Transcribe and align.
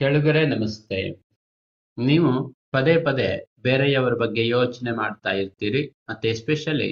ಕೆಳಗರೆ 0.00 0.46
ನಮಸ್ತೆ. 0.46 0.98
ನೀವು 1.98 2.30
ಪದೇ 2.70 2.94
ಪದೇ 3.00 3.28
ಬೇರೆಯವರ 3.62 4.14
ಬಗ್ಗೆ 4.14 4.48
ಯೋಚನೆ 4.48 4.90
ಮಾಡ್ತಾ 4.90 5.30
ಇರ್ತೀರಿ, 5.30 5.92
ಮತ್ತೆ 6.08 6.28
ಎಸ್ಪೆಷಲಿ 6.28 6.88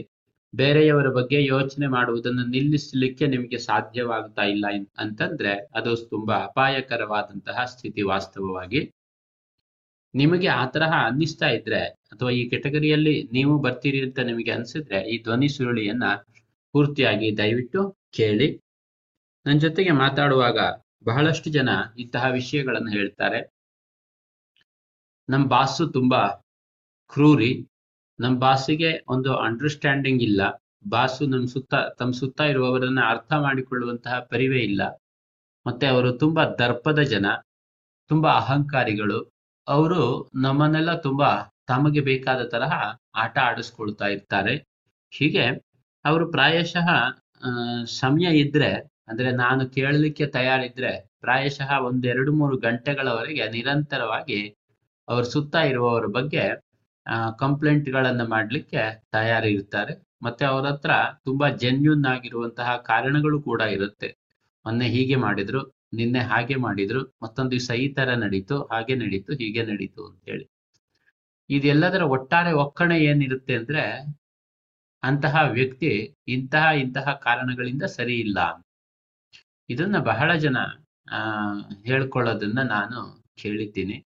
ಬೇರೆಯವರ 0.54 1.08
ಬಗ್ಗೆ 1.08 1.44
ಯೋಚನೆ 1.44 1.86
ಮಾಡುವುದನ್ನು 1.86 2.44
ನಿಲ್ಲಿಸಲಿಕ್ಕೆ 2.46 3.26
ನಿಮಗೆ 3.26 3.58
ಸಾಧ್ಯವಾಗ್ತಾ 3.58 4.42
ಇಲ್ಲ 4.42 4.66
ಅಂತಂದ್ರೆ 4.98 5.52
ಅದು 5.74 5.96
ತುಂಬಾ 5.96 6.34
ಅಪಾಯಕರವಾದಂತಹ 6.34 7.64
ಸ್ಥಿತಿ 7.64 8.02
ವಾಸ್ತವವಾಗಿ. 8.02 8.82
ನಿಮಗೆ 10.14 10.46
ಆ 10.46 10.66
ತರಹ 10.66 10.92
ಅನ್ನಿಸ್ತಾ 11.06 11.48
ಇದ್ರೆ, 11.48 11.82
ಅಥವಾ 12.12 12.30
ಈ 12.30 12.48
ಕೆಟಗರಿಯಲ್ಲಿ 12.48 13.28
ನೀವು 13.32 13.58
ಬರ್ತೀರಿ 13.58 14.02
ಅಂತ 14.02 14.18
ನಿಮಗೆ 14.18 14.50
ಅನ್ಸಿದ್ರೆ 14.50 15.00
ಈ 15.10 15.22
ಧ್ವನಿ 15.22 15.48
ಸುರುಳಿಯನ್ನ 15.48 16.04
ಪೂರ್ತಿಯಾಗಿ 16.74 17.38
ದಯವಿಟ್ಟು 17.38 17.82
ಕೇಳಿ. 18.10 18.48
ನನ್ನ 19.46 19.58
ಜೊತೆಗೆ 19.58 19.90
ಮಾತಾಡುವಾಗ 19.90 20.58
ಬಹಳಷ್ಟು 21.04 21.50
ಜನ 21.50 21.68
ಇಂತಹ 21.98 22.24
ವಿಷಯಗಳನ್ನು 22.32 22.90
ಹೇಳ್ತಾರೆ. 22.90 23.52
ನಮ್ಮ 25.28 25.46
ಬಾಸು 25.46 25.86
ತುಂಬಾ 25.86 26.28
ಕ್ರೂರಿ. 27.12 27.68
ನಮ್ಮ 28.20 28.38
ಬಾಸಿಗೆ 28.38 29.04
ಒಂದು 29.08 29.36
ಅಂಡರ್ಸ್ಟ್ಯಾಂಡಿಂಗ್ 29.36 30.22
ಇಲ್ಲ. 30.22 30.62
ಬಾಸು 30.88 31.26
ನಮ್ಮ 31.26 31.46
ಸುತ್ತ 31.46 31.74
ತಮ್ಮ 31.98 32.12
ಸುತ್ತ 32.12 32.40
ಇರುವವರನ್ನ 32.40 33.00
ಅರ್ಥ 33.08 33.32
ಮಾಡಿಕೊಳ್ಳುವಂತಹ 33.32 34.20
ಪರಿವೇ 34.20 34.58
ಇಲ್ಲ. 34.58 34.82
ಮತ್ತೆ 35.66 35.86
ಅವರು 35.86 36.12
ತುಂಬಾ 36.12 36.44
ದರ್ಪದ 36.44 36.98
ಜನ, 36.98 37.26
ತುಂಬಾ 38.08 38.30
ಅಹಂಕಾರಿಗಳು. 38.32 39.32
ಅವರು 39.68 40.30
ನಮ್ಮನ್ನೆಲ್ಲ 40.34 41.00
ತುಂಬಾ 41.00 41.30
ತಮಗೆ 41.66 42.00
ಬೇಕಾದ 42.00 42.48
ತರಹ 42.48 42.72
ಆಟ 43.14 43.38
ಆಡಿಸ್ಕೊಳ್ತಾ 43.38 44.06
ಇರ್ತಾರೆ. 44.06 44.66
ಹೀಗೆ 45.10 45.44
ಅವರು 46.04 46.30
ಪ್ರಾಯಶಃ 46.30 46.88
ಸಮಯ 47.84 48.38
ಇದ್ರೆ 48.38 48.91
ಅಂದ್ರೆ 49.08 49.30
ನಾನು 49.34 49.62
ಕೇಳಲಿಕ್ಕೆ 49.68 50.26
ತಯಾರಿದ್ರೆ 50.26 50.92
ಪ್ರಾಯಶಃ 51.20 51.70
ಒಂದೆರಡು 51.80 52.32
ಮೂರು 52.32 52.56
ಗಂಟೆಗಳವರೆಗೆ 52.58 53.44
ನಿರಂತರವಾಗಿ 53.48 54.40
ಅವ್ರ 55.08 55.22
ಸುತ್ತ 55.24 55.54
ಇರುವವರ 55.64 56.06
ಬಗ್ಗೆ 56.06 56.44
ಕಂಪ್ಲೇಂಟ್ಗಳನ್ನ 57.38 58.22
ಮಾಡ್ಲಿಕ್ಕೆ 58.28 58.82
ತಯಾರಿರ್ತಾರೆ 59.10 59.94
ಮತ್ತೆ 60.22 60.44
ಅವ್ರ 60.44 60.66
ಹತ್ರ 60.66 60.92
ತುಂಬಾ 61.24 61.46
ಜೆನ್ಯೂನ್ 61.62 62.04
ಆಗಿರುವಂತಹ 62.04 62.76
ಕಾರಣಗಳು 62.86 63.38
ಕೂಡ 63.42 63.60
ಇರುತ್ತೆ. 63.60 64.08
ಮೊನ್ನೆ 64.64 64.88
ಹೀಗೆ 64.88 65.16
ಮಾಡಿದ್ರು, 65.16 65.60
ನಿನ್ನೆ 65.92 66.20
ಹಾಗೆ 66.22 66.56
ಮಾಡಿದ್ರು, 66.56 67.00
ಮತ್ತೊಂದು 67.22 67.50
ದಿವಸ 67.50 67.70
ಈ 67.76 67.86
ತರ 67.94 68.10
ನಡೀತು, 68.14 68.56
ಹಾಗೆ 68.72 68.94
ನಡೀತು, 68.94 69.32
ಹೀಗೆ 69.32 69.62
ನಡೀತು 69.62 70.02
ಅಂತ 70.06 70.22
ಹೇಳಿ. 70.28 70.44
ಇದೆಲ್ಲದರ 71.50 72.02
ಒಟ್ಟಾರೆ 72.08 72.52
ಒಕ್ಕಣೆ 72.52 72.98
ಏನಿರುತ್ತೆ 73.04 73.54
ಅಂದ್ರೆ 73.54 73.82
ಅಂತಹ 75.02 75.36
ವ್ಯಕ್ತಿ 75.50 75.90
ಇಂತಹ 76.28 76.64
ಇಂತಹ 76.78 77.12
ಕಾರಣಗಳಿಂದ 77.24 77.84
ಸರಿ 77.96 78.16
ಇಲ್ಲ 78.20 78.38
ಇದನ್ನ 79.72 79.98
ಬಹಳ 79.98 80.34
ಜನ, 80.34 80.56
ಆ, 81.12 81.18
ಹೇಳ್ಕೊಳ್ಳೋದನ್ನ 81.84 82.62
ನಾನು 82.62 83.24
ಕೇಳಿದ್ದೀನಿ. 83.36 84.04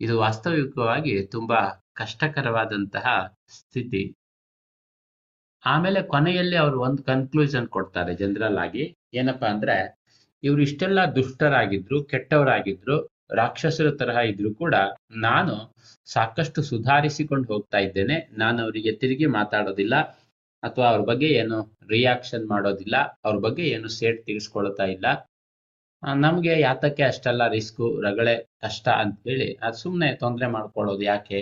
ಇದು 0.00 0.18
ವಾಸ್ತವಿಕವಾಗಿ 0.18 1.26
ತುಂಬಾ 1.26 1.84
ಕಷ್ಟಕರವಾದಂತಹ 1.92 3.34
ಸ್ಥಿತಿ. 3.48 4.14
ಆಮೇಲೆ 5.64 6.02
ಕೊನೆಯಲ್ಲಿ 6.02 6.56
ಅವರು 6.56 6.82
ಒಂದು 6.82 7.02
ಕನ್ಕ್ಲೂಷನ್ 7.02 7.68
ಕೊಡ್ತಾರೆ 7.68 8.14
ಜನರಲ್ 8.14 8.58
ಆಗಿ. 8.58 8.96
ಏನಪ್ಪಾ 9.14 9.46
ಅಂದ್ರೆ, 9.46 9.98
ಇವ್ರು 10.42 10.62
ಇಷ್ಟೆಲ್ಲ 10.62 11.04
ದುಷ್ಟರಾಗಿದ್ರು, 11.04 12.04
ಕೆಟ್ಟವರಾಗಿದ್ರು, 12.04 13.08
ರಾಕ್ಷಸರ 13.30 13.90
ತರಹ 13.90 14.16
ಇದ್ರು 14.16 14.54
ಕೂಡ 14.54 14.74
ನಾನು 15.10 15.74
ಸಾಕಷ್ಟು 16.04 16.62
ಸುಧಾರಿಸಿಕೊಂಡು 16.62 17.48
ಹೋಗ್ತಾ 17.48 17.78
ಇದ್ದೇನೆ. 17.78 18.30
ನಾನು 18.32 18.62
ಅವರಿಗೆ 18.62 18.92
ತಿರುಗಿ 18.92 19.26
ಮಾತಾಡೋದಿಲ್ಲ. 19.26 20.18
ಅಥವಾ 20.66 20.86
ಅವ್ರ 20.92 21.02
ಬಗ್ಗೆ 21.10 21.28
ಏನು 21.40 21.58
ರಿಯಾಕ್ಷನ್ 21.94 22.44
ಮಾಡೋದಿಲ್ಲ, 22.52 22.96
ಅವ್ರ 23.26 23.36
ಬಗ್ಗೆ 23.46 23.64
ಏನು 23.76 23.88
ಸೇಟ್ 23.98 24.20
ತೀರಿಸ್ಕೊಳ್ತಾ 24.26 24.86
ಇಲ್ಲ. 24.96 25.06
ನಮ್ಗೆ 26.24 26.54
ಯಾತಕ್ಕೆ 26.60 27.02
ಅಷ್ಟೆಲ್ಲ 27.10 27.42
ರಿಸ್ಕು 27.56 27.86
ರಗಳೆ 28.06 28.34
ಕಷ್ಟ 28.64 28.86
ಅಂತ 29.02 29.16
ಹೇಳಿ 29.28 29.48
ಅದು 29.66 29.78
ಸುಮ್ಮನೆ 29.82 30.08
ತೊಂದರೆ 30.22 30.46
ಮಾಡ್ಕೊಳ್ಳೋದು 30.56 31.04
ಯಾಕೆ? 31.12 31.40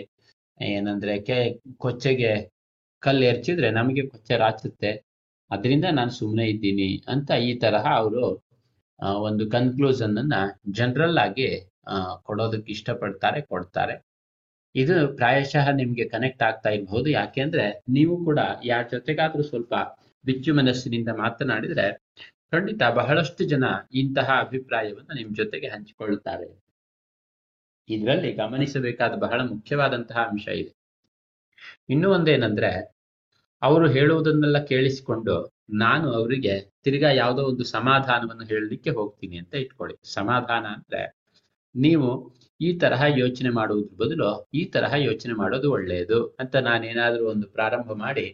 ಏನಂದ್ರೆ 0.60 1.14
ಕೆ, 1.28 1.38
ಕೊಚ್ಚೆಗೆ 1.84 2.32
ಕಲ್ಲು 3.02 3.24
ಎರಚಿದ್ರೆ 3.30 3.68
ನಮಗೆ 3.78 4.02
ಕೊಚ್ಚೆ 4.12 4.34
ರಾಚುತ್ತೆ. 4.44 4.90
ಅದರಿಂದ 5.50 5.86
ನಾನು 5.98 6.12
ಸುಮ್ಮನೆ 6.20 6.44
ಇದ್ದೀನಿ 6.52 6.88
ಅಂತ 7.14 7.30
ಈ 7.48 7.50
ತರಹ 7.64 7.86
ಅವರು 8.02 8.24
ಒಂದು 9.28 9.44
ಕನ್ಕ್ಲೂಷನ್ 9.54 10.16
ಅನ್ನ 10.22 10.34
ಜನರಲ್ 10.78 11.18
ಆಗಿ 11.26 11.48
ಕೊಡೋದಕ್ಕೆ 12.28 12.70
ಇಷ್ಟಪಡ್ತಾರೆ, 12.76 13.40
ಕೊಡ್ತಾರೆ. 13.52 13.94
ಇದು 14.74 15.16
ಪ್ರಾಯಶಃ 15.16 15.66
ನಿಮ್ಗೆ 15.70 16.04
ಕನೆಕ್ಟ್ 16.08 16.42
ಆಗ್ತಾ 16.42 16.70
ಇರಬಹುದು. 16.70 17.10
ಯಾಕೆಂದ್ರೆ 17.10 17.66
ನೀವು 17.88 18.14
ಕೂಡ 18.24 18.40
ಯಾರ 18.64 18.84
ಜೊತೆಗಾದ್ರೂ 18.92 19.42
ಸ್ವಲ್ಪ 19.42 19.74
ಬಿಚ್ಚು 20.24 20.54
ಮನಸ್ಸಿನಿಂದ 20.54 21.08
ಮಾತನಾಡಿದ್ರೆ 21.08 21.86
ಖಂಡಿತ 22.50 22.82
ಬಹಳಷ್ಟು 22.96 23.44
ಜನ 23.44 23.64
ಇಂತಹ 23.94 24.28
ಅಭಿಪ್ರಾಯವನ್ನು 24.40 25.14
ನಿಮ್ 25.14 25.32
ಜೊತೆಗೆ 25.36 25.68
ಹಂಚಿಕೊಳ್ಳುತ್ತಾರೆ. 25.68 26.48
ಇದರಲ್ಲಿ 27.88 28.32
ಗಮನಿಸಬೇಕಾದ 28.32 29.14
ಬಹಳ 29.16 29.40
ಮುಖ್ಯವಾದಂತಹ 29.44 30.18
ಅಂಶ 30.30 30.46
ಇದೆ. 30.62 30.72
ಇನ್ನೂ 31.88 32.08
ಒಂದೇನಂದ್ರೆ 32.10 32.70
ಅವರು 33.62 33.86
ಹೇಳುವುದನ್ನೆಲ್ಲ 33.90 34.58
ಕೇಳಿಸಿಕೊಂಡು 34.64 35.34
ನಾನು 35.70 36.06
ಅವರಿಗೆ 36.12 36.54
ತಿರ್ಗಾ 36.84 37.10
ಯಾವುದೋ 37.12 37.42
ಒಂದು 37.42 37.64
ಸಮಾಧಾನವನ್ನು 37.64 38.44
ಹೇಳಲಿಕ್ಕೆ 38.44 38.90
ಹೋಗ್ತೀನಿ 38.90 39.36
ಅಂತ 39.38 39.54
ಇಟ್ಕೊಳ್ಳಿ. 39.54 39.96
ಸಮಾಧಾನ 40.14 40.64
ಅಂದ್ರೆ 40.66 41.02
ನೀವು 41.74 42.08
ಈ 42.60 42.68
ತರಹ 42.78 43.02
ಯೋಚನೆ 43.16 43.50
ಮಾಡುವುದ್ರ 43.50 43.94
ಬದಲು 44.02 44.28
ಈ 44.54 44.64
ತರಹ 44.64 44.94
ಯೋಚನೆ 44.98 45.34
ಮಾಡೋದು 45.34 45.68
ಒಳ್ಳೆಯದು 45.72 46.18
ಅಂತ 46.40 46.56
ನಾನೇನಾದ್ರೂ 46.68 47.24
ಒಂದು 47.26 47.46
ಪ್ರಾರಂಭ 47.48 47.92
ಮಾಡಿ 48.04 48.26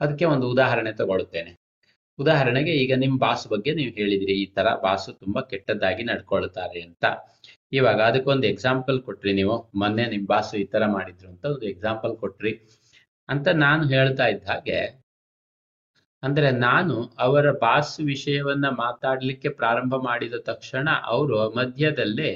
ಅದಕ್ಕೆ 0.00 0.24
ಒಂದು 0.24 0.46
ಉದಾಹರಣೆ 0.48 0.92
ತಗೊಳ್ತೇನೆ 0.92 1.52
ಉದಾಹರಣೆಗೆ 2.18 2.72
ಈಗ 2.74 2.92
ನಿಮ್ 2.94 3.14
ಬಾಸ್ 3.18 3.44
ಬಗ್ಗೆ 3.48 3.70
ನೀವು 3.74 3.92
ಹೇಳಿದಿರಿ, 3.92 4.34
ಈ 4.34 4.46
ತರ 4.46 4.66
ಬಾಸು 4.82 5.10
ತುಂಬಾ 5.12 5.40
ಕೆಟ್ಟದ್ದಾಗಿ 5.42 6.02
ನಡ್ಕೊಳ್ತಾರೆ 6.02 6.80
ಅಂತ. 6.82 7.04
ಇವಾಗ 7.72 8.00
ಅದಕ್ಕೊಂದು 8.00 8.46
ಎಕ್ಸಾಂಪಲ್ 8.46 8.98
ಕೊಟ್ರಿ 9.02 9.32
ನೀವು. 9.32 9.56
ಮೊನ್ನೆ 9.74 10.04
ನಿಮ್ 10.06 10.26
ಬಾಸು 10.26 10.54
ಈ 10.56 10.64
ತರ 10.64 10.86
ಮಾಡಿದ್ರು 10.86 11.28
ಅಂತ 11.28 11.44
ಒಂದು 11.44 11.66
ಎಕ್ಸಾಂಪಲ್ 11.66 12.14
ಕೊಟ್ರಿ 12.16 12.52
ಅಂತ 13.28 13.48
ನಾನು 13.64 13.82
ಹೇಳ್ತಾ 13.88 14.26
ಇದ್ದ 14.26 14.44
ಹಾಗೆ, 14.50 14.78
ಅಂದ್ರೆ 16.22 16.48
ನಾನು 16.66 16.96
ಅವರ 17.18 17.46
ಬಾಸ್ 17.60 17.94
ವಿಷಯವನ್ನ 18.12 18.66
ಮಾತಾಡ್ಲಿಕ್ಕೆ 18.84 19.48
ಪ್ರಾರಂಭ 19.60 19.94
ಮಾಡಿದ 20.08 20.36
ತಕ್ಷಣ 20.50 20.88
ಅವರು 21.06 21.38
ಮಧ್ಯದಲ್ಲೇ 21.50 22.30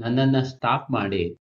ನನ್ನನ್ನ 0.00 0.42
ಸ್ಟಾಪ್ 0.42 0.90
ಮಾಡಿ 0.90 1.38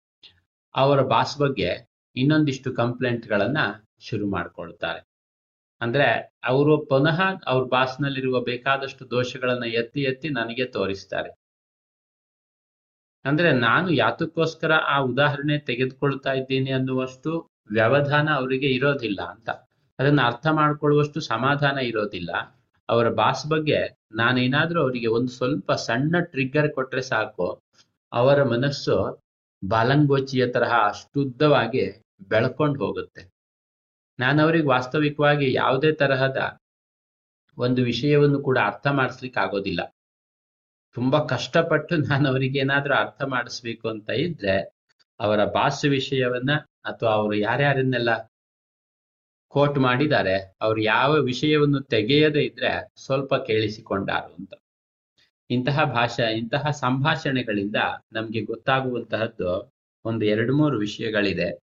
ಅವರ 0.75 1.03
ಬಾಸ್ 1.03 1.38
ಬಗ್ಗೆ 1.38 1.91
ಇನ್ನೊಂದಿಷ್ಟು 2.16 2.75
ಕಂಪ್ಲೇಂಟ್ಗಳನ್ನ 2.75 3.59
ಶುರು 4.00 4.31
ಮಾಡ್ಕೊಳ್ತಾರೆ. 4.31 5.06
ಅಂದ್ರೆ 5.81 6.37
ಅವರು 6.44 6.87
ಪುನಃ 6.87 7.22
ಅವ್ರ 7.47 7.65
ಬಾಸ್ನಲ್ಲಿರುವ 7.69 8.41
ಬೇಕಾದಷ್ಟು 8.41 9.10
ದೋಷಗಳನ್ನ 9.10 9.65
ಎತ್ತಿ 9.65 10.03
ಎತ್ತಿ 10.03 10.28
ನನಗೆ 10.28 10.65
ತೋರಿಸ್ತಾರೆ. 10.65 11.31
ಅಂದ್ರೆ 13.25 13.53
ನಾನು 13.53 13.91
ಯಾತಕ್ಕೋಸ್ಕರ 13.91 14.72
ಆ 14.72 14.99
ಉದಾಹರಣೆ 14.99 15.59
ತೆಗೆದುಕೊಳ್ತಾ 15.59 16.33
ಇದ್ದೀನಿ 16.33 16.71
ಅನ್ನುವಷ್ಟು 16.71 17.50
ವ್ಯವಧಾನ 17.71 18.28
ಅವರಿಗೆ 18.31 18.66
ಇರೋದಿಲ್ಲ 18.66 19.21
ಅಂತ. 19.22 19.50
ಅದನ್ನ 19.99 20.21
ಅರ್ಥ 20.22 20.47
ಮಾಡ್ಕೊಳ್ಳುವಷ್ಟು 20.47 21.21
ಸಮಾಧಾನ 21.21 21.78
ಇರೋದಿಲ್ಲ. 21.78 22.31
ಅವರ 22.89 23.09
ಬಾಸ್ 23.09 23.47
ಬಗ್ಗೆ 23.47 23.97
ನಾನೇನಾದ್ರೂ 24.12 24.83
ಅವರಿಗೆ 24.83 25.06
ಒಂದು 25.06 25.28
ಸ್ವಲ್ಪ 25.28 25.72
ಸಣ್ಣ 25.72 26.21
ಟ್ರಿಗ್ಗರ್ 26.21 26.72
ಕೊಟ್ರೆ 26.72 27.03
ಸಾಕು. 27.03 27.62
ಅವರ 28.12 28.38
ಮನಸ್ಸು 28.44 28.94
ಬಾಲಂಗೋಚಿಯ 29.62 30.47
ತರಹ 30.47 30.72
ಅಷ್ಟುದ್ದವಾಗಿ 30.88 31.84
ಬೆಳ್ಕೊಂಡು 32.28 32.78
ಹೋಗುತ್ತೆ. 32.84 33.22
ನಾನು 34.19 34.38
ಅವ್ರಿಗೆ 34.43 34.66
ವಾಸ್ತವಿಕವಾಗಿ 34.66 35.53
ಯಾವುದೇ 35.53 35.93
ತರಹದ 35.93 36.41
ಒಂದು 37.59 37.82
ವಿಷಯವನ್ನು 37.82 38.38
ಕೂಡ 38.43 38.59
ಅರ್ಥ 38.65 38.87
ಮಾಡಿಸ್ಲಿಕ್ಕೆ 38.87 39.41
ಆಗೋದಿಲ್ಲ. 39.41 39.81
ತುಂಬಾ 40.97 41.19
ಕಷ್ಟಪಟ್ಟು 41.25 41.97
ನಾನು 41.97 42.25
ಅವರಿಗೆ 42.28 42.59
ಏನಾದ್ರೂ 42.59 42.94
ಅರ್ಥ 42.94 43.22
ಮಾಡಿಸ್ಬೇಕು 43.22 43.87
ಅಂತ 43.88 44.10
ಇದ್ರೆ 44.10 44.56
ಅವರ 45.21 45.41
ಭಾಷೆ 45.44 45.88
ವಿಷಯವನ್ನ 45.88 46.53
ಅಥವಾ 46.84 47.12
ಅವರು 47.12 47.34
ಯಾರ್ಯಾರನ್ನೆಲ್ಲ 47.34 48.10
ಕೋಟ್ 49.48 49.78
ಮಾಡಿದ್ದಾರೆ, 49.78 50.34
ಅವ್ರು 50.60 50.81
ಯಾವ 50.82 51.12
ವಿಷಯವನ್ನು 51.31 51.81
ತೆಗೆಯದೇ 51.94 52.41
ಇದ್ರೆ 52.41 52.72
ಸ್ವಲ್ಪ 53.04 53.34
ಕೇಳಿಸಿಕೊಂಡಾರು 53.34 54.31
ಅಂತ. 54.34 54.53
ಇಂತಹ 55.50 55.84
ಭಾಷೆ, 55.84 56.38
ಇಂತಹ 56.38 56.71
ಸಂಭಾಷಣೆಗಳಿಂದ 56.71 57.77
ನಮ್ಗೆ 58.13 58.41
ಗೊತ್ತಾಗುವಂತಹದ್ದು 58.41 59.72
ಒಂದು 60.04 60.25
ಎರಡು 60.25 60.57
ಮೂರು 60.57 60.78
ವಿಷಯಗಳಿದೆ. 60.78 61.59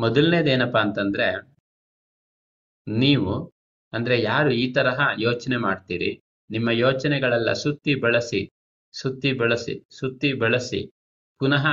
ಮೊದಲನೇದೇನಪ್ಪಾ 0.00 0.80
ಅಂತಂದ್ರೆ, 0.80 1.48
ನೀವು 2.88 3.52
ಅಂದ್ರೆ 3.92 4.22
ಯಾರು 4.22 4.50
ಈ 4.50 4.72
ತರಹ 4.72 5.00
ಯೋಚನೆ 5.18 5.56
ಮಾಡ್ತೀರಿ? 5.56 6.22
ನಿಮ್ಮ 6.50 6.70
ಯೋಚನೆಗಳೆಲ್ಲ 6.70 7.52
ಸುತ್ತಿ 7.52 7.94
ಬಳಸಿ 7.94 8.50
ಸುತ್ತಿ 8.92 9.32
ಬಳಸಿ 9.32 9.86
ಸುತ್ತಿ 9.90 10.32
ಬಳಸಿ, 10.32 10.90
ಪುನಃ 11.38 11.66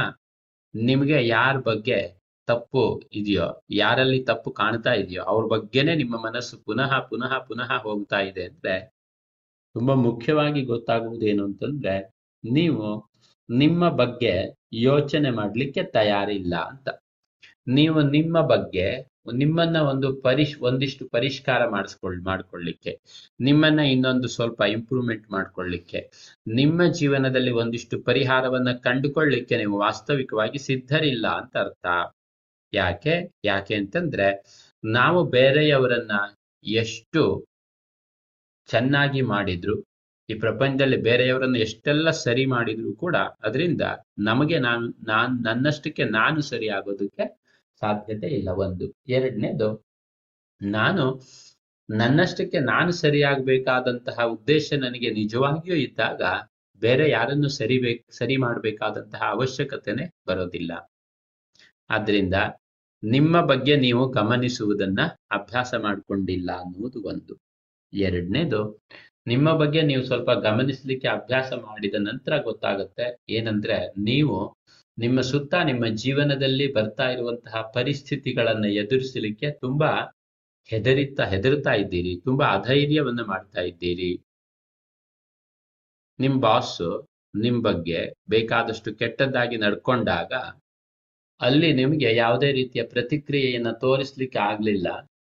ನಿಮಗೆ 0.76 1.28
ಯಾರ 1.28 1.58
ಬಗ್ಗೆ 1.58 2.16
ತಪ್ಪು 2.48 3.02
ಇದೆಯೋ, 3.14 3.64
ಯಾರಲ್ಲಿ 3.70 4.24
ತಪ್ಪು 4.24 4.52
ಕಾಣ್ತಾ 4.52 4.94
ಇದೆಯೋ, 4.94 5.24
ಅವ್ರ 5.24 5.46
ಬಗ್ಗೆನೇ 5.46 5.96
ನಿಮ್ಮ 5.96 6.18
ಮನಸ್ಸು 6.18 6.58
ಪುನಃ 6.58 7.00
ಪುನಃ 7.00 7.40
ಪುನಃ 7.40 7.78
ಹೋಗ್ತಾ 7.78 8.20
ಇದೆ 8.20 8.44
ಅಂದ್ರೆ 8.44 8.93
ತುಂಬಾ 9.76 9.94
ಮುಖ್ಯವಾಗಿ 9.94 10.62
ಗೊತ್ತಾಗುವುದೇನು 10.64 11.44
ಅಂತಂದ್ರೆ, 11.46 11.94
ನೀವು 12.44 12.86
ನಿಮ್ಮ 13.50 13.90
ಬಗ್ಗೆ 13.90 14.34
ಯೋಚನೆ 14.74 15.30
ಮಾಡ್ಲಿಕ್ಕೆ 15.30 15.84
ತಯಾರಿಲ್ಲ 15.84 16.56
ಅಂತ. 16.56 16.90
ನೀವು 17.68 18.02
ನಿಮ್ಮ 18.02 18.42
ಬಗ್ಗೆ 18.42 18.86
ನಿಮ್ಮನ್ನ 19.34 19.78
ಒಂದು 19.78 20.22
ಪರಿಶ್ 20.22 20.62
ಒಂದಿಷ್ಟು 20.62 21.10
ಪರಿಷ್ಕಾರ 21.10 21.70
ಮಾಡಿಸ್ಕೊಳ್ 21.70 22.22
ಮಾಡ್ಕೊಳ್ಳಿಕ್ಕೆ 22.24 23.00
ನಿಮ್ಮನ್ನ 23.40 23.80
ಇನ್ನೊಂದು 23.80 24.28
ಸ್ವಲ್ಪ 24.28 24.62
ಇಂಪ್ರೂವ್ಮೆಂಟ್ 24.62 25.32
ಮಾಡ್ಕೊಳ್ಳಿಕ್ಕೆ 25.32 26.00
ನಿಮ್ಮ 26.48 26.86
ಜೀವನದಲ್ಲಿ 26.92 27.52
ಒಂದಿಷ್ಟು 27.52 28.02
ಪರಿಹಾರವನ್ನ 28.02 28.72
ಕಂಡುಕೊಳ್ಳಿಕ್ಕೆ 28.72 29.58
ನೀವು 29.58 29.80
ವಾಸ್ತವಿಕವಾಗಿ 29.80 30.60
ಸಿದ್ಧರಿಲ್ಲ 30.60 31.28
ಅಂತ 31.28 31.58
ಅರ್ಥ. 31.58 31.86
ಯಾಕೆ? 32.74 33.16
ಯಾಕೆ 33.46 33.76
ಅಂತಂದ್ರೆ, 33.76 34.28
ನಾವು 34.84 35.24
ಬೇರೆಯವರನ್ನ 35.30 36.12
ಎಷ್ಟು 36.64 37.24
ಚೆನ್ನಾಗಿ 38.68 39.22
ಮಾಡಿದ್ರು. 39.22 39.76
ಈ 40.30 40.34
ಪ್ರಪಂಚದಲ್ಲಿ 40.40 40.98
ಬೇರೆಯವರನ್ನು 40.98 41.60
ಎಷ್ಟೆಲ್ಲ 41.60 42.10
ಸರಿ 42.10 42.46
ಮಾಡಿದ್ರು 42.46 42.96
ಕೂಡ 42.96 43.16
ಅದರಿಂದ 43.16 43.82
ನಮಗೆ 44.20 44.60
ನಾನು 44.60 44.86
ನಾನು, 45.08 45.42
ನನ್ನಷ್ಟಕ್ಕೆ 45.44 46.04
ನಾನು 46.04 46.42
ಸರಿ 46.42 46.68
ಆಗೋದಕ್ಕೆ 46.70 47.26
ಸಾಧ್ಯತೆ 47.82 48.28
ಇಲ್ಲ 48.28 48.50
ಒಂದು. 48.50 48.96
ಎರಡನೇದು, 49.08 49.70
ನಾನು 50.62 51.06
ನನ್ನಷ್ಟಕ್ಕೆ 51.90 52.60
ನಾನು 52.60 52.92
ಸರಿಯಾಗಬೇಕಾದಂತಹ 52.92 54.24
ಉದ್ದೇಶ 54.24 54.74
ನನಗೆ 54.74 55.10
ನಿಜವಾಗಿಯೂ 55.12 55.76
ಇದ್ದಾಗ 55.76 56.22
ಬೇರೆ 56.82 57.10
ಯಾರನ್ನು 57.10 57.50
ಸರಿಬೇಕು 57.50 58.12
ಸರಿ 58.12 58.38
ಮಾಡಬೇಕಾದಂತಹ 58.38 59.24
ಅವಶ್ಯಕತೆನೆ 59.30 60.06
ಬರೋದಿಲ್ಲ. 60.28 60.72
ಆದ್ರಿಂದ 61.90 62.34
ನಿಮ್ಮ 63.04 63.42
ಬಗ್ಗೆ 63.42 63.76
ನೀವು 63.76 64.10
ಗಮನಿಸುವುದನ್ನ 64.10 65.00
ಅಭ್ಯಾಸ 65.32 65.74
ಮಾಡಿಕೊಂಡಿಲ್ಲ 65.78 66.52
ಅನ್ನುವುದು 66.52 67.04
ಒಂದು. 67.04 67.34
ಎರಡನೇದು, 67.94 68.62
ನಿಮ್ಮ 69.28 69.54
ಬಗ್ಗೆ 69.54 69.82
ನೀವು 69.82 70.04
ಸ್ವಲ್ಪ 70.04 70.32
ಗಮನಿಸಲಿಕ್ಕೆ 70.32 71.08
ಅಭ್ಯಾಸ 71.08 71.54
ಮಾಡಿದ 71.54 71.96
ನಂತರ 72.00 72.34
ಗೊತ್ತಾಗುತ್ತೆ 72.42 73.06
ಏನಂದ್ರೆ 73.30 73.78
ನೀವು 74.04 74.38
ನಿಮ್ಮ 74.98 75.22
ಸುತ್ತ 75.22 75.54
ನಿಮ್ಮ 75.64 75.86
ಜೀವನದಲ್ಲಿ 75.88 76.74
ಬರ್ತಾ 76.74 77.10
ಇರುವಂತಹ 77.10 77.62
ಪರಿಸ್ಥಿತಿಗಳನ್ನ 77.74 78.66
ಎದುರಿಸಲಿಕ್ಕೆ 78.66 79.52
ತುಂಬಾ 79.52 79.92
ಹೆದರಿತಾ 80.70 81.24
ಹೆದರ್ತಾ 81.24 81.74
ಇದ್ದೀರಿ, 81.74 82.22
ತುಂಬಾ 82.22 82.46
ಅಧೈರ್ಯವನ್ನ 82.48 83.22
ಮಾಡ್ತಾ 83.22 83.62
ಇದ್ದೀರಿ. 83.62 84.12
ನಿಮ್ 86.20 86.42
ಬಾಸ್ 86.42 86.78
ನಿಮ್ 87.36 87.64
ಬಗ್ಗೆ 87.64 88.00
ಬೇಕಾದಷ್ಟು 88.30 88.90
ಕೆಟ್ಟದ್ದಾಗಿ 88.96 89.58
ನಡ್ಕೊಂಡಾಗ 89.58 90.34
ಅಲ್ಲಿ 91.42 91.74
ನಿಮ್ಗೆ 91.74 92.16
ಯಾವುದೇ 92.16 92.52
ರೀತಿಯ 92.52 92.84
ಪ್ರತಿಕ್ರಿಯೆಯನ್ನ 92.84 93.72
ತೋರಿಸ್ಲಿಕ್ಕೆ 93.72 94.40
ಆಗ್ಲಿಲ್ಲ. 94.40 94.88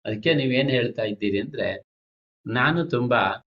ಅದಕ್ಕೆ 0.06 0.34
ನೀವೇನ್ 0.34 0.70
ಹೇಳ್ತಾ 0.70 1.04
ಇದ್ದೀರಿ 1.04 1.40
ಅಂದ್ರೆ 1.40 1.89
ನಾನು 2.48 2.86
ತುಂಬಾ 2.86 3.46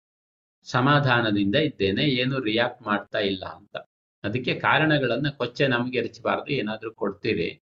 ಸಮಾಧಾನದಿಂದ 0.64 1.54
ಇದ್ದೇನೆ, 1.54 2.04
ಏನು 2.04 2.40
ರಿಯಾಕ್ಟ್ 2.40 2.82
ಮಾಡ್ತಾ 2.82 3.18
ಇಲ್ಲ 3.18 3.44
ಅಂತ. 3.44 3.76
ಅದಕ್ಕೆ 4.24 4.60
ಕಾರಣಗಳನ್ನ 4.60 5.28
ಕೊಚ್ಚೆ 5.30 5.66
ನಮ್ಗೆ 5.66 5.98
ಎರಚಬಾರ್ದು 5.98 6.52
ಏನಾದ್ರೂ 6.52 6.94
ಕೊಡ್ತೀರಿ. 6.94 7.60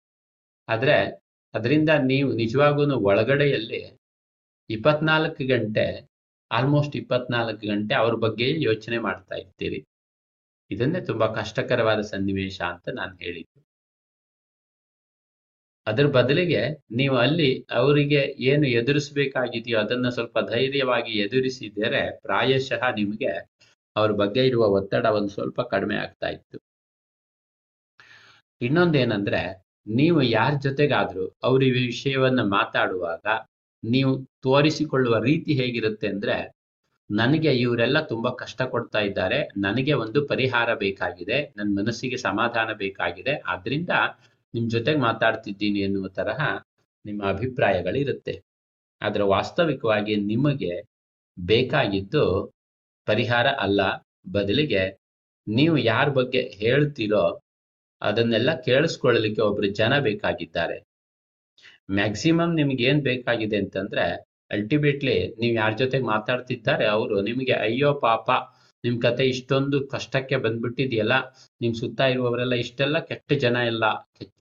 ಆದ್ರೆ, 0.69 1.23
ಅದರಿಂದ 1.55 1.89
ನೀವು 2.03 2.33
ನಿಜವಾಗೂ 2.33 2.97
ಒಳಗಡೆಯಲ್ಲಿ 2.97 3.99
ಇಪ್ಪತ್ನಾಲ್ಕು 4.71 5.47
ಗಂಟೆ 5.47 6.09
ಆಲ್ಮೋಸ್ಟ್ 6.51 6.97
ಇಪ್ಪತ್ನಾಲ್ಕು 6.97 7.67
ಗಂಟೆ 7.67 7.95
ಅವ್ರ 7.95 8.15
ಬಗ್ಗೆ 8.15 8.63
ಯೋಚನೆ 8.63 8.99
ಮಾಡ್ತಾ 8.99 9.35
ಇರ್ತೀರಿ. 9.35 9.85
ಇದನ್ನೇ 10.71 11.01
ತುಂಬಾ 11.01 11.27
ಕಷ್ಟಕರವಾದ 11.27 12.01
ಸನ್ನಿವೇಶ 12.01 12.61
ಅಂತ 12.61 12.89
ನಾನು 12.89 13.17
ಹೇಳಿದ್ದು. 13.17 13.68
ಅದ್ರ 15.89 16.07
ಬದಲಿಗೆ 16.17 16.63
ನೀವು 17.01 17.17
ಅಲ್ಲಿ 17.17 17.51
ಅವರಿಗೆ 17.81 18.21
ಏನು 18.51 18.67
ಎದುರಿಸಬೇಕಾಗಿದೆಯೋ 18.79 19.79
ಅದನ್ನ 19.83 20.09
ಸ್ವಲ್ಪ 20.17 20.39
ಧೈರ್ಯವಾಗಿ 20.53 21.13
ಎದುರಿಸಿದರೆ 21.25 22.03
ಪ್ರಾಯಶಃ 22.27 22.83
ನಿಮಗೆ 23.01 23.33
ಅವ್ರ 23.97 24.11
ಬಗ್ಗೆ 24.23 24.43
ಇರುವ 24.51 24.65
ಒತ್ತಡ 24.79 25.07
ಒಂದು 25.19 25.31
ಸ್ವಲ್ಪ 25.37 25.61
ಕಡಿಮೆ 25.73 25.97
ಆಗ್ತಾ 25.97 26.29
ಇತ್ತು. 26.37 26.59
ಇನ್ನೊಂದೇನಂದ್ರೆ 28.61 29.43
ನೀವು 29.87 30.21
ಯಾರ 30.37 30.53
ಜೊತೆಗಾದ್ರೂ 30.67 31.25
ಅವ್ರ 31.49 31.61
ಈ 31.69 31.73
ವಿಷಯವನ್ನ 31.91 32.41
ಮಾತಾಡುವಾಗ 32.59 33.27
ನೀವು 33.83 34.13
ತೋರಿಸಿಕೊಳ್ಳುವ 34.47 35.17
ರೀತಿ 35.31 35.53
ಹೇಗಿರುತ್ತೆ 35.61 36.07
ಅಂದ್ರೆ 36.09 36.37
ನನಗೆ 37.11 37.51
ಇವರೆಲ್ಲ 37.65 37.99
ತುಂಬಾ 38.13 38.31
ಕಷ್ಟ 38.41 38.61
ಕೊಡ್ತಾ 38.73 39.01
ಇದ್ದಾರೆ, 39.01 39.39
ನನಗೆ 39.57 39.93
ಒಂದು 40.05 40.21
ಪರಿಹಾರ 40.27 40.71
ಬೇಕಾಗಿದೆ 40.83 41.39
ನನ್ನ 41.57 41.71
ಮನಸ್ಸಿಗೆ 41.81 42.19
ಸಮಾಧಾನ 42.29 42.71
ಬೇಕಾಗಿದೆ, 42.83 43.35
ಆದ್ರಿಂದ 43.53 43.93
ನಿಮ್ 44.55 44.71
ಜೊತೆಗೆ 44.71 44.99
ಮಾತಾಡ್ತಿದ್ದೀನಿ 44.99 45.81
ಎನ್ನುವ 45.81 46.09
ತರಹ 46.09 46.41
ನಿಮ್ಮ 47.05 47.21
ಅಭಿಪ್ರಾಯಗಳಿರುತ್ತೆ. 47.29 48.35
ಆದ್ರೆ 49.03 49.25
ವಾಸ್ತವಿಕವಾಗಿ 49.25 50.17
ನಿಮಗೆ 50.17 50.73
ಬೇಕಾಗಿದ್ದು 51.39 52.25
ಪರಿಹಾರ 53.07 53.47
ಅಲ್ಲ. 53.61 53.81
ಬದಲಿಗೆ 54.33 54.83
ನೀವು 55.47 55.77
ಯಾರ 55.93 56.09
ಬಗ್ಗೆ 56.09 56.41
ಹೇಳ್ತೀರೋ 56.63 57.25
ಅದನ್ನೆಲ್ಲ 58.03 58.51
ಕೇಳಿಸ್ಕೊಳ್ಳಲಿಕ್ಕೆ 58.61 59.43
ಒಬ್ರು 59.43 59.69
ಜನ 59.81 59.93
ಬೇಕಾಗಿದ್ದಾರೆ. 59.99 60.77
ಮ್ಯಾಕ್ಸಿಮಮ್ 61.91 62.55
ನಿಮ್ಗೆ 62.55 62.85
ಏನ್ 62.85 63.01
ಬೇಕಾಗಿದೆ 63.03 63.57
ಅಂತಂದ್ರೆ, 63.57 64.05
ಅಲ್ಟಿಮೇಟ್ಲಿ 64.51 65.17
ನೀವು 65.41 65.55
ಯಾರ 65.55 65.73
ಜೊತೆ 65.73 65.99
ಮಾತಾಡ್ತಿದ್ದಾರೆ, 66.13 66.87
ಅವರು 66.87 67.17
ನಿಮಗೆ 67.23 67.53
ಅಯ್ಯೋ 67.53 67.91
ಪಾಪ 68.07 68.29
ನಿಮ್ 68.85 68.97
ಕತೆ 69.03 69.25
ಇಷ್ಟೊಂದು 69.29 69.77
ಕಷ್ಟಕ್ಕೆ 69.87 70.37
ಬಂದ್ಬಿಟ್ಟಿದೆಯಲ್ಲ, 70.37 71.15
ನಿಮ್ 71.61 71.75
ಸುತ್ತ 71.75 72.01
ಇರುವವರೆಲ್ಲ 72.13 72.55
ಇಷ್ಟೆಲ್ಲ 72.55 72.99
ಕೆಟ್ಟ 73.01 73.33
ಜನ 73.45 73.57
ಎಲ್ಲ 73.65 73.85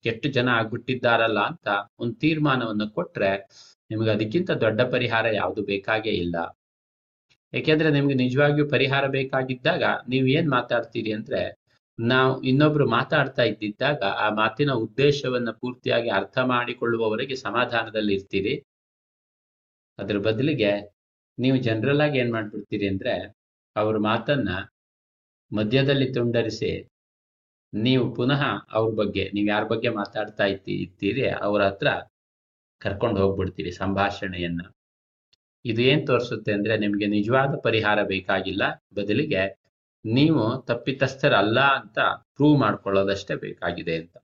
ಕೆಟ್ಟ 0.03 0.23
ಜನ 0.27 0.49
ಆಗ್ಬಿಟ್ಟಿದ್ದಾರಲ್ಲ 0.49 1.39
ಅಂತ 1.51 1.67
ಒಂದು 1.99 2.15
ತೀರ್ಮಾನವನ್ನ 2.15 2.85
ಕೊಟ್ರೆ 2.97 3.31
ನಿಮ್ಗೆ 3.91 4.11
ಅದಕ್ಕಿಂತ 4.11 4.51
ದೊಡ್ಡ 4.63 4.81
ಪರಿಹಾರ 4.93 5.25
ಯಾವುದು 5.33 5.61
ಬೇಕಾಗೇ 5.63 6.13
ಇಲ್ಲ. 6.23 6.35
ಯಾಕೆಂದ್ರೆ 7.53 7.89
ನಿಮ್ಗೆ 7.91 8.15
ನಿಜವಾಗಿಯೂ 8.15 8.65
ಪರಿಹಾರ 8.69 9.05
ಬೇಕಾಗಿದ್ದಾಗ 9.07 9.83
ನೀವು 10.07 10.25
ಏನ್ 10.27 10.49
ಮಾತಾಡ್ತೀರಿ 10.49 11.11
ಅಂದ್ರೆ, 11.11 11.41
ನಾವು 11.99 12.33
ಇನ್ನೊಬ್ರು 12.41 12.85
ಮಾತಾಡ್ತಾ 12.89 13.43
ಇದ್ದಿದ್ದಾಗ 13.43 14.01
ಆ 14.23 14.29
ಮಾತಿನ 14.31 14.71
ಉದ್ದೇಶವನ್ನ 14.85 15.51
ಪೂರ್ತಿಯಾಗಿ 15.61 16.09
ಅರ್ಥ 16.09 16.37
ಮಾಡಿಕೊಳ್ಳುವವರೆಗೆ 16.45 17.35
ಸಮಾಧಾನದಲ್ಲಿ 17.45 18.13
ಇರ್ತೀರಿ. 18.13 18.53
ಅದ್ರ 19.99 20.17
ಬದಲಿಗೆ 20.19 20.71
ನೀವು 21.37 21.57
ಜನರಲ್ 21.57 22.01
ಆಗಿ 22.01 22.17
ಏನ್ 22.19 22.31
ಮಾಡ್ಬಿಡ್ತೀರಿ 22.31 22.87
ಅಂದ್ರೆ 22.87 23.15
ಅವ್ರ 23.77 23.95
ಮಾತನ್ನ 24.09 24.49
ಮಧ್ಯದಲ್ಲಿ 25.51 26.07
ತುಂಡರಿಸಿ, 26.13 26.71
ನೀವು 27.73 28.05
ಪುನಃ 28.15 28.41
ಅವ್ರ 28.73 28.89
ಬಗ್ಗೆ, 28.95 29.23
ನೀವು 29.33 29.47
ಯಾರ 29.47 29.63
ಬಗ್ಗೆ 29.63 29.89
ಮಾತಾಡ್ತಾ 29.89 30.45
ಇತ್ತಿ 30.45 30.73
ಇರ್ತೀರಿ 30.83 31.23
ಅವ್ರ 31.47 31.61
ಹತ್ರ 31.65 31.89
ಕರ್ಕೊಂಡು 32.81 33.17
ಹೋಗ್ಬಿಡ್ತೀರಿ 33.21 33.71
ಸಂಭಾಷಣೆಯನ್ನ. 33.71 34.61
ಇದು 35.65 35.81
ಏನ್ 35.81 36.03
ತೋರಿಸುತ್ತೆ 36.07 36.51
ಅಂದ್ರೆ 36.53 36.73
ನಿಮ್ಗೆ 36.77 37.07
ನಿಜವಾದ 37.07 37.55
ಪರಿಹಾರ 37.63 37.99
ಬೇಕಾಗಿಲ್ಲ. 38.03 38.63
ಬದಲಿಗೆ 38.95 39.43
ನೀವು 40.05 40.43
ತಪ್ಪಿತಸ್ಥರಲ್ಲ 40.65 41.59
ಅಂತ 41.79 41.99
ಪ್ರೂವ್ 42.35 42.57
ಮಾಡ್ಕೊಳ್ಳೋದಷ್ಟೇ 42.59 43.35
ಬೇಕಾಗಿದೆ 43.35 43.95
ಅಂತ. 43.95 44.15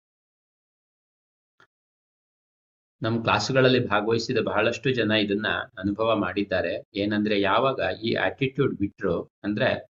ನಮ್ಮ 3.03 3.21
ಕ್ಲಾಸ್ಗಳಲ್ಲಿ 3.21 3.87
ಭಾಗವಹಿಸಿದ 3.87 4.37
ಬಹಳಷ್ಟು 4.37 4.93
ಜನ 4.93 5.11
ಇದನ್ನ 5.11 5.47
ಅನುಭವ 5.77 6.15
ಮಾಡಿದ್ದಾರೆ. 6.15 6.83
ಏನಂದ್ರೆ 6.95 7.41
ಯಾವಾಗ 7.41 7.79
ಈ 8.03 8.13
ಆಟಿಟ್ಯೂಡ್ 8.13 8.75
ಬಿಟ್ರು 8.75 9.23
ಅಂದ್ರೆ 9.43 9.87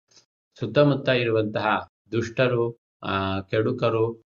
ಸುತ್ತಮುತ್ತ 0.61 1.09
ಇರುವಂತಹ 1.09 1.89
ದುಷ್ಟರು, 2.13 2.77
ಆ, 3.03 3.41
ಕೆಡುಕರು 3.41 4.23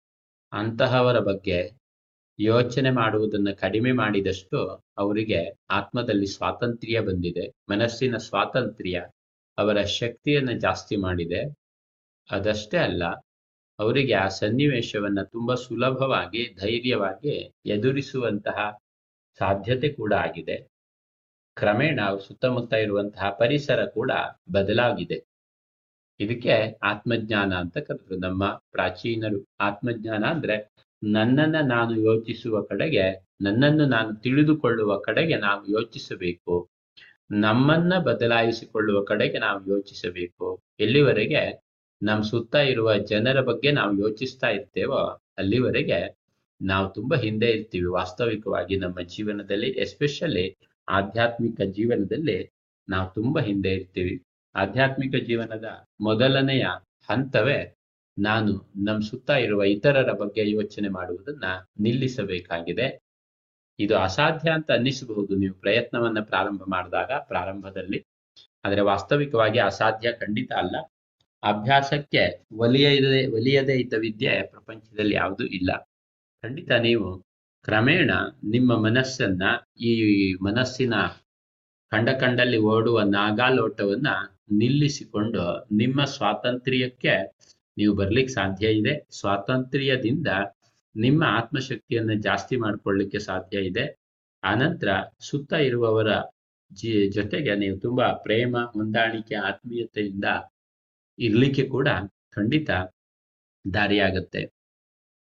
ಅಂತಹವರ 0.52 1.18
ಬಗ್ಗೆ 1.18 1.70
ಯೋಚನೆ 2.40 2.90
ಮಾಡುವುದನ್ನ 2.90 3.48
ಕಡಿಮೆ 3.50 3.92
ಮಾಡಿದಷ್ಟು 3.92 4.82
ಅವರಿಗೆ 4.98 5.56
ಆತ್ಮದಲ್ಲಿ 5.70 6.26
ಸ್ವಾತಂತ್ರ್ಯ 6.26 7.00
ಬಂದಿದೆ. 7.00 7.52
ಮನಸ್ಸಿನ 7.70 8.16
ಸ್ವಾತಂತ್ರ್ಯ 8.16 9.08
ಅವರ 9.58 9.82
ಶಕ್ತಿಯನ್ನ 9.82 10.58
ಜಾಸ್ತಿ 10.58 10.96
ಮಾಡಿದೆ. 10.96 11.54
ಅದಷ್ಟೇ 12.30 12.78
ಅಲ್ಲ 12.78 13.02
ಅವರಿಗೆ 13.82 14.14
ಆ 14.14 14.28
ಸನ್ನಿವೇಶವನ್ನ 14.28 15.22
ತುಂಬಾ 15.22 15.54
ಸುಲಭವಾಗಿ, 15.54 16.42
ಧೈರ್ಯವಾಗಿ 16.60 17.52
ಎದುರಿಸುವಂತಹ 17.66 18.78
ಸಾಧ್ಯತೆ 19.38 19.88
ಕೂಡ 19.88 20.12
ಆಗಿದೆ. 20.14 20.56
ಕ್ರಮೇಣ 21.54 22.00
ಸುತ್ತಮುತ್ತ 22.26 22.72
ಇರುವಂತಹ 22.74 23.30
ಪರಿಸರ 23.30 23.84
ಕೂಡ 23.84 24.10
ಬದಲಾಗಿದೆ. 24.52 25.18
ಇದಕ್ಕೆ 26.20 26.78
ಆತ್ಮಜ್ಞಾನ 26.82 27.54
ಅಂತ 27.54 27.78
ಕರೆದ್ರು 27.78 28.16
ನಮ್ಮ 28.16 28.44
ಪ್ರಾಚೀನರು. 28.70 29.44
ಆತ್ಮಜ್ಞಾನ 29.60 30.24
ಅಂದ್ರೆ 30.24 30.56
ನನ್ನನ್ನ 31.02 31.56
ನಾನು 31.60 32.00
ಯೋಚಿಸುವ 32.00 32.62
ಕಡೆಗೆ, 32.62 33.04
ನನ್ನನ್ನು 33.40 33.86
ನಾನು 33.86 34.14
ತಿಳಿದುಕೊಳ್ಳುವ 34.14 34.98
ಕಡೆಗೆ 34.98 35.36
ನಾವು 35.36 35.66
ಯೋಚಿಸಬೇಕು. 35.66 36.68
ನಮ್ಮನ್ನ 37.30 37.98
ಬದಲಾಯಿಸಿಕೊಳ್ಳುವ 37.98 39.04
ಕಡೆಗೆ 39.04 39.38
ನಾವು 39.38 39.60
ಯೋಚಿಸಬೇಕು. 39.68 40.60
ಎಲ್ಲಿವರೆಗೆ 40.80 41.42
ನಮ್ಮ 42.02 42.22
ಸುತ್ತ 42.22 42.54
ಇರುವ 42.54 42.96
ಜನರ 42.96 43.40
ಬಗ್ಗೆ 43.40 43.72
ನಾವು 43.72 43.98
ಯೋಚಿಸ್ತಾ 43.98 44.48
ಇರ್ತೇವೋ, 44.48 45.20
ಅಲ್ಲಿವರೆಗೆ 45.38 46.16
ನಾವು 46.62 46.92
ತುಂಬಾ 46.94 47.16
ಹಿಂದೆ 47.16 47.50
ಇರ್ತೀವಿ. 47.50 47.84
ವಾಸ್ತವಿಕವಾಗಿ 47.84 48.76
ನಮ್ಮ 48.76 49.00
ಜೀವನದಲ್ಲಿ 49.00 49.70
ಎಸ್ಪೆಷಲಿ 49.70 50.56
ಆಧ್ಯಾತ್ಮಿಕ 50.88 51.60
ಜೀವನದಲ್ಲಿ 51.60 52.50
ನಾವು 52.88 53.12
ತುಂಬಾ 53.14 53.40
ಹಿಂದೆ 53.40 53.74
ಇರ್ತೀವಿ. 53.74 54.22
ಆಧ್ಯಾತ್ಮಿಕ 54.54 55.24
ಜೀವನದ 55.24 55.64
ಮೊದಲನೆಯ 56.00 56.64
ಹಂತವೇ 57.10 57.76
ನಾನು 58.18 58.70
ನಮ್ಮ 58.84 59.00
ಸುತ್ತ 59.10 59.30
ಇರುವ 59.30 59.64
ಇತರರ 59.64 60.12
ಬಗ್ಗೆ 60.12 60.50
ಯೋಚನೆ 60.50 60.88
ಮಾಡುವುದನ್ನ 60.88 61.44
ನಿಲ್ಲಿಸಬೇಕಾಗಿದೆ. 61.80 63.02
ಇದು 63.78 63.98
ಅಸಾಧ್ಯ 63.98 64.50
ಅಂತ 64.50 64.70
ಅನ್ನಿಸಬಹುದು. 64.70 65.34
ನೀವು 65.36 65.54
ಪ್ರಯತ್ನವನ್ನ 65.54 66.20
ಪ್ರಾರಂಭ 66.20 66.62
ಮಾಡಿದಾಗ 66.68 67.10
ಪ್ರಾರಂಭದಲ್ಲಿ. 67.20 68.06
ಆದರೆ 68.64 68.80
ವಾಸ್ತವಿಕವಾಗಿ 68.80 69.58
ಅಸಾಧ್ಯ 69.58 70.12
ಖಂಡಿತ 70.12 70.52
ಅಲ್ಲ. 70.52 70.76
ಅಭ್ಯಾಸಕ್ಕೆ 71.42 72.46
ಒಲಿಯದೆ, 72.56 73.26
ಒಲಿಯದೇ 73.26 73.72
ಇದ್ದ 73.72 73.94
ವಿದ್ಯೆ 73.98 74.42
ಪ್ರಪಂಚದಲ್ಲಿ 74.42 75.14
ಯಾವುದೂ 75.14 75.44
ಇಲ್ಲ. 75.44 75.70
ಖಂಡಿತ 76.44 76.70
ನೀವು 76.72 77.18
ಕ್ರಮೇಣ 77.62 78.10
ನಿಮ್ಮ 78.44 78.76
ಮನಸ್ಸನ್ನ, 78.76 79.42
ಈ 79.80 79.92
ಮನಸ್ಸಿನ 80.34 80.94
ಕಂಡ 81.92 82.08
ಕಂಡಲ್ಲಿ 82.20 82.56
ಓಡುವ 82.56 83.02
ನಾಗಾಲೋಟವನ್ನ 83.02 84.06
ನಿಲ್ಲಿಸಿಕೊಂಡು 84.50 85.68
ನಿಮ್ಮ 85.76 86.04
ಸ್ವಾತಂತ್ರ್ಯಕ್ಕೆ 86.04 87.14
ನೀವು 87.76 87.94
ಬರ್ಲಿಕ್ಕೆ 87.94 88.34
ಸಾಧ್ಯ 88.34 88.66
ಇದೆ. 88.66 89.06
ಸ್ವಾತಂತ್ರ್ಯದಿಂದ 89.10 90.26
ನಿಮ್ಮ 90.96 91.22
ಆತ್ಮಶಕ್ತಿಯನ್ನ 91.26 92.12
ಜಾಸ್ತಿ 92.20 92.56
ಮಾಡ್ಕೊಳ್ಳಿಕ್ಕೆ 92.56 93.18
ಸಾಧ್ಯ 93.18 93.58
ಇದೆ. 93.58 93.84
ಆನಂತರ 94.42 94.88
ಸುತ್ತ 95.20 95.52
ಇರುವವರ 95.52 96.10
ಜಿ, 96.72 97.08
ಜೊತೆಗೆ 97.10 97.54
ನೀವು 97.54 97.76
ತುಂಬಾ 97.78 98.12
ಪ್ರೇಮ, 98.12 98.56
ಹೊಂದಾಣಿಕೆ, 98.58 99.34
ಆತ್ಮೀಯತೆಯಿಂದ 99.34 100.24
ಇರ್ಲಿಕ್ಕೆ 101.26 101.64
ಕೂಡ 101.74 101.88
ಖಂಡಿತ 102.36 102.70
ದಾರಿಯಾಗತ್ತೆ. 103.64 104.42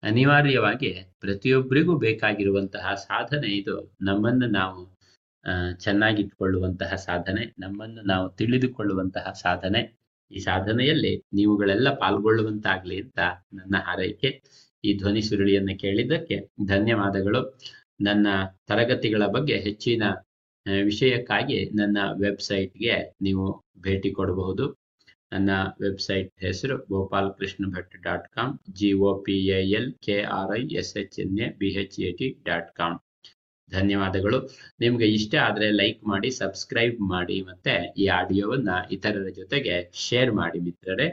ಅನಿವಾರ್ಯವಾಗಿ 0.04 0.90
ಪ್ರತಿಯೊಬ್ಬರಿಗೂ 1.22 1.94
ಬೇಕಾಗಿರುವಂತಹ 2.06 2.86
ಸಾಧನೆ 3.10 3.50
ಇದು. 3.60 3.76
ನಮ್ಮನ್ನು 4.02 4.48
ನಾವು 4.60 4.80
ಚೆನ್ನಾಗಿಟ್ಕೊಳ್ಳುವಂತಹ 5.86 6.92
ಸಾಧನೆ, 7.08 7.44
ನಮ್ಮನ್ನು 7.60 8.02
ನಾವು 8.12 8.26
ತಿಳಿದುಕೊಳ್ಳುವಂತಹ 8.40 9.26
ಸಾಧನೆ. 9.46 9.82
ಈ 10.32 10.40
ಸಾಧನೆಯಲ್ಲಿ 10.40 11.12
ನೀವುಗಳೆಲ್ಲ 11.34 11.90
ಪಾಲ್ಗೊಳ್ಳುವಂತಾಗ್ಲಿ 12.02 12.98
ಅಂತ 13.04 13.20
ನನ್ನ 13.58 13.76
ಹಾರೈಕೆ. 13.88 14.30
ಈ 14.84 14.92
ಧ್ವನಿ 15.00 15.22
ಸುರುಳಿಯನ್ನು 15.22 15.74
ಕೇಳಿದ್ದಕ್ಕೆ 15.84 16.38
ಧನ್ಯವಾದಗಳು. 16.66 17.42
ನನ್ನ 18.02 18.28
ತರಗತಿಗಳ 18.70 19.24
ಬಗ್ಗೆ 19.36 19.56
ಹೆಚ್ಚಿನ 19.68 20.04
ವಿಷಯಕ್ಕಾಗಿ 20.84 21.60
ನನ್ನ 21.80 21.98
ವೆಬ್ಸೈಟ್ಗೆ 22.26 22.96
ನೀವು 23.22 23.46
ಭೇಟಿ 23.82 24.10
ಕೊಡಬಹುದು. 24.12 24.66
ನನ್ನ 25.32 25.52
ವೆಬ್ಸೈಟ್ 25.84 26.30
ಹೆಸರು 26.44 26.76
Gopal 26.92 27.30
Krishna 27.40 27.64
Bhat 27.74 27.96
dot 28.06 28.28
com 28.36 28.54
G 28.80 28.90
O 29.08 29.12
P 29.26 29.36
A 29.58 29.60
L 29.78 29.90
K 30.06 30.16
R 30.38 30.54
I 30.60 30.62
S 30.82 30.94
H 31.02 31.18
N 31.24 31.36
A 31.46 31.48
B 31.60 31.70
H 31.82 31.98
A 32.08 32.12
T 32.20 32.28
dot 32.46 32.70
com. 32.80 32.98
ಧನ್ಯವಾದಗಳು. 33.72 34.40
ನಿಮ್ಗೆ 34.80 35.08
ಇಷ್ಟ 35.18 35.34
ಆದ್ರೆ 35.48 35.68
ಲೈಕ್ 35.82 36.02
ಮಾಡಿ, 36.12 36.30
ಸಬ್ಸ್ಕ್ರೈಬ್ 36.42 37.00
ಮಾಡಿ 37.14 37.38
ಮತ್ತೆ 37.50 37.74
ಈ 38.02 38.08
ಆಡಿಯೋವನ್ನ 38.20 38.70
ಇತರರ 38.96 39.30
ಜೊತೆಗೆ 39.40 39.76
ಶೇರ್ 40.06 40.32
ಮಾಡಿ 40.42 40.60
ಮಿತ್ರರೇ. 40.68 41.08